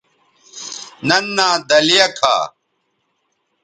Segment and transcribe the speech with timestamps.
[1.07, 2.35] ننھا دلیہ کھا